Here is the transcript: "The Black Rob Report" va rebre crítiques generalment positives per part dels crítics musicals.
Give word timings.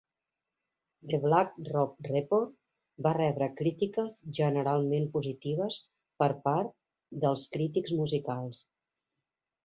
"The 1.09 1.17
Black 1.23 1.51
Rob 1.73 1.91
Report" 2.11 2.55
va 3.07 3.11
rebre 3.17 3.49
crítiques 3.59 4.17
generalment 4.39 5.05
positives 5.17 5.77
per 6.23 6.29
part 6.47 6.73
dels 7.27 7.45
crítics 7.57 7.95
musicals. 8.01 8.63